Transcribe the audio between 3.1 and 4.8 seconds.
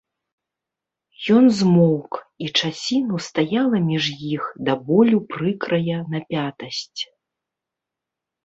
стаяла між іх да